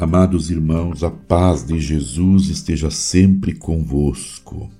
[0.00, 4.70] Amados irmãos, a paz de Jesus esteja sempre convosco.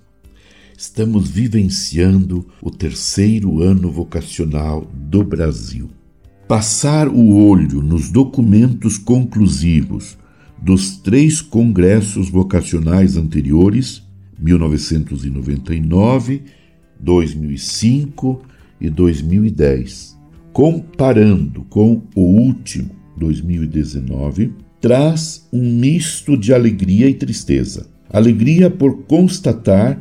[0.76, 5.90] Estamos vivenciando o terceiro ano vocacional do Brasil.
[6.46, 10.16] Passar o olho nos documentos conclusivos
[10.56, 14.04] dos três congressos vocacionais anteriores,
[14.38, 16.44] 1999,
[17.00, 18.42] 2005
[18.80, 20.16] e 2010,
[20.52, 27.88] comparando com o último, 2019, traz um misto de alegria e tristeza.
[28.10, 30.00] Alegria por constatar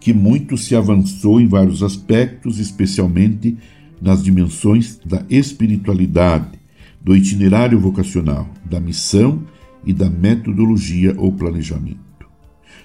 [0.00, 3.56] que muito se avançou em vários aspectos, especialmente
[4.00, 6.58] nas dimensões da espiritualidade,
[7.00, 9.42] do itinerário vocacional, da missão
[9.84, 11.98] e da metodologia ou planejamento.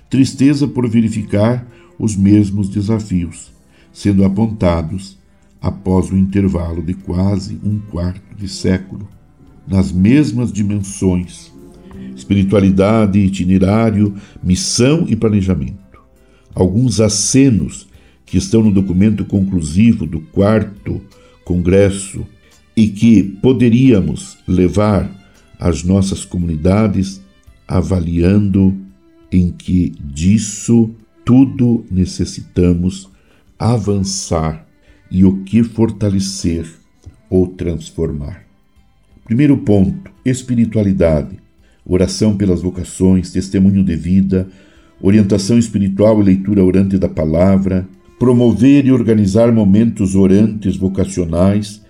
[0.09, 1.67] Tristeza por verificar
[1.99, 3.51] os mesmos desafios,
[3.91, 5.19] sendo apontados
[5.61, 9.07] após o intervalo de quase um quarto de século
[9.67, 11.51] nas mesmas dimensões:
[12.15, 16.01] espiritualidade, itinerário, missão e planejamento.
[16.53, 17.87] Alguns acenos
[18.25, 21.01] que estão no documento conclusivo do quarto
[21.43, 22.25] congresso
[22.75, 25.09] e que poderíamos levar
[25.59, 27.21] às nossas comunidades
[27.67, 28.75] avaliando
[29.31, 30.91] em que disso
[31.25, 33.09] tudo necessitamos
[33.57, 34.67] avançar
[35.09, 36.67] e o que fortalecer
[37.29, 38.42] ou transformar.
[39.25, 41.39] Primeiro ponto: espiritualidade.
[41.85, 44.47] Oração pelas vocações, testemunho de vida,
[45.01, 47.87] orientação espiritual e leitura orante da palavra,
[48.19, 51.81] promover e organizar momentos orantes vocacionais,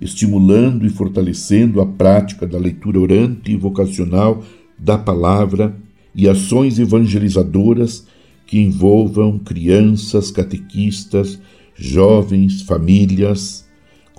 [0.00, 4.44] estimulando e fortalecendo a prática da leitura orante e vocacional
[4.78, 5.74] da palavra
[6.14, 8.06] e ações evangelizadoras
[8.46, 11.40] que envolvam crianças, catequistas,
[11.76, 13.64] jovens, famílias,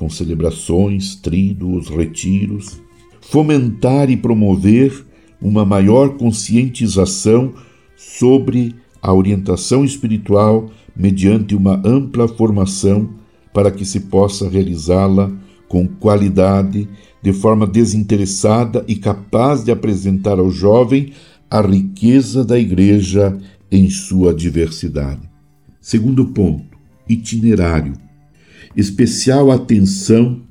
[0.02, 2.81] com celebrações, tridos, retiros,
[3.21, 5.06] fomentar e promover
[5.39, 7.53] uma maior conscientização
[7.95, 13.11] sobre a orientação espiritual mediante uma ampla formação
[13.53, 15.31] para que se possa realizá-la
[15.67, 16.90] com qualidade,
[17.22, 21.13] de forma desinteressada e capaz de apresentar ao jovem
[21.47, 23.38] a riqueza da Igreja
[23.72, 25.29] em sua diversidade.
[25.79, 26.75] Segundo ponto,
[27.07, 27.94] itinerário
[28.76, 30.42] especial atenção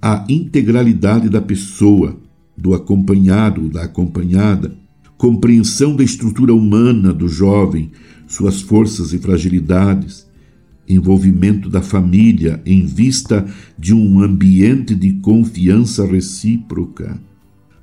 [0.00, 2.16] à integralidade da pessoa,
[2.56, 4.76] do acompanhado, da acompanhada,
[5.16, 7.90] compreensão da estrutura humana do jovem,
[8.26, 10.26] suas forças e fragilidades,
[10.88, 13.46] envolvimento da família em vista
[13.78, 17.20] de um ambiente de confiança recíproca,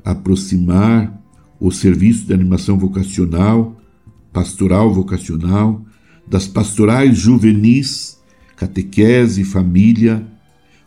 [0.04, 1.22] aproximar
[1.60, 3.80] o serviço de animação vocacional,
[4.32, 5.82] pastoral vocacional,
[6.28, 8.18] das pastorais juvenis
[8.64, 10.24] catequese e família,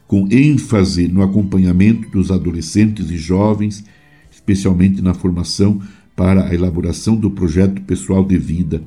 [0.06, 3.84] com ênfase no acompanhamento dos adolescentes e jovens,
[4.31, 5.81] especialmente na formação
[6.15, 8.81] para a elaboração do projeto pessoal de vida.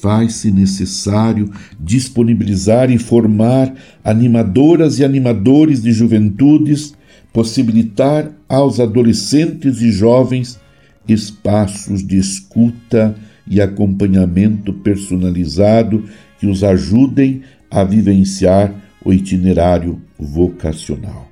[0.00, 6.94] Faz-se necessário disponibilizar e formar animadoras e animadores de juventudes,
[7.32, 10.58] possibilitar aos adolescentes e jovens
[11.06, 13.14] espaços de escuta
[13.46, 16.04] e acompanhamento personalizado
[16.38, 17.42] que os ajudem
[17.74, 18.72] a vivenciar
[19.04, 21.28] o itinerário vocacional.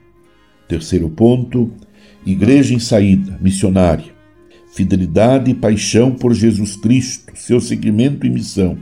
[0.66, 1.70] Terceiro ponto:
[2.26, 4.12] Igreja em saída, missionária.
[4.74, 8.76] Fidelidade e paixão por Jesus Cristo, seu seguimento e missão.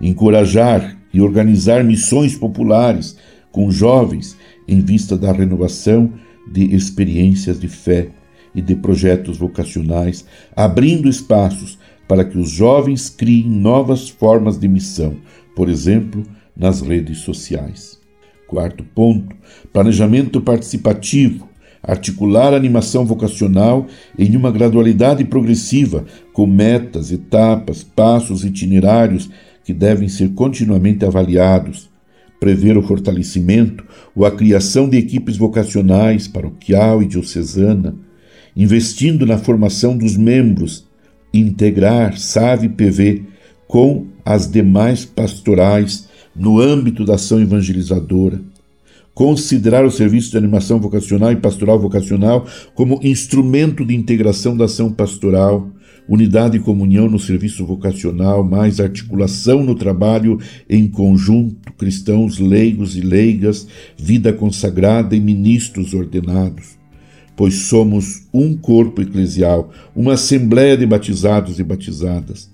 [0.00, 3.16] Encorajar e organizar missões populares
[3.50, 4.36] com jovens
[4.68, 6.12] em vista da renovação
[6.46, 8.10] de experiências de fé
[8.54, 15.16] e de projetos vocacionais, abrindo espaços para que os jovens criem novas formas de missão,
[15.56, 16.24] por exemplo,
[16.56, 17.98] nas redes sociais.
[18.46, 19.36] Quarto ponto:
[19.72, 21.48] planejamento participativo.
[21.82, 23.86] Articular a animação vocacional
[24.18, 29.30] em uma gradualidade progressiva, com metas, etapas, passos itinerários
[29.64, 31.88] que devem ser continuamente avaliados.
[32.38, 33.84] Prever o fortalecimento
[34.14, 37.94] ou a criação de equipes vocacionais, paroquial e diocesana,
[38.56, 40.86] investindo na formação dos membros,
[41.32, 43.22] integrar SAVE PV
[43.68, 48.40] com as demais pastorais no âmbito da ação evangelizadora,
[49.14, 54.90] considerar o serviço de animação vocacional e pastoral vocacional como instrumento de integração da ação
[54.92, 55.68] pastoral,
[56.08, 60.38] unidade e comunhão no serviço vocacional, mais articulação no trabalho
[60.68, 63.66] em conjunto, cristãos leigos e leigas,
[63.96, 66.78] vida consagrada e ministros ordenados.
[67.36, 72.49] Pois somos um corpo eclesial, uma assembleia de batizados e batizadas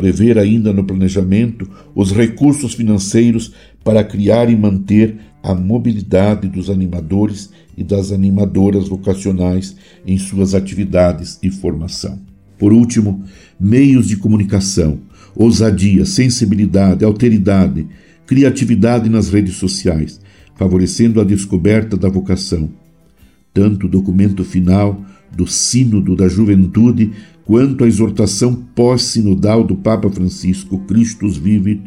[0.00, 3.52] prever ainda no planejamento os recursos financeiros
[3.84, 9.76] para criar e manter a mobilidade dos animadores e das animadoras vocacionais
[10.06, 12.18] em suas atividades e formação.
[12.58, 13.22] Por último,
[13.60, 15.00] meios de comunicação,
[15.36, 17.86] ousadia, sensibilidade, alteridade,
[18.26, 20.18] criatividade nas redes sociais,
[20.56, 22.70] favorecendo a descoberta da vocação.
[23.52, 27.12] Tanto o documento final do Sínodo da Juventude
[27.44, 31.82] quanto a exortação pós-sinodal do Papa Francisco Christus Vivit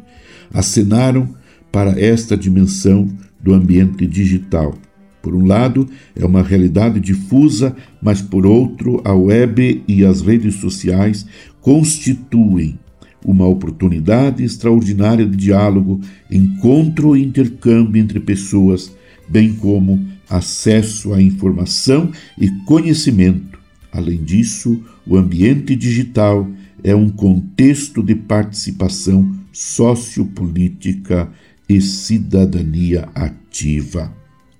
[0.54, 1.30] acenaram
[1.72, 3.07] para esta dimensão
[3.42, 4.75] do ambiente digital.
[5.22, 10.56] Por um lado, é uma realidade difusa, mas por outro, a web e as redes
[10.56, 11.25] sociais
[11.62, 12.78] constituem
[13.25, 18.94] uma oportunidade extraordinária de diálogo, encontro e intercâmbio entre pessoas,
[19.28, 23.60] bem como acesso à informação e conhecimento.
[23.92, 26.50] Além disso, o ambiente digital
[26.84, 31.31] é um contexto de participação sociopolítica
[31.70, 34.14] e cidadania ativa.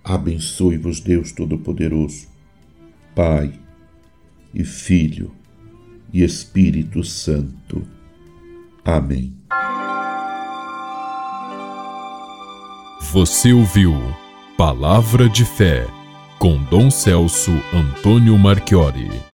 [0.04, 2.27] Abençoe-vos, Deus Todo-Poderoso,
[3.15, 3.54] Pai
[4.54, 5.31] e Filho
[6.13, 7.81] e Espírito Santo.
[8.86, 9.33] Amém.
[13.12, 13.94] Você ouviu
[14.65, 15.86] Palavra de Fé
[16.39, 19.24] com Dom Celso Antônio Marchiori.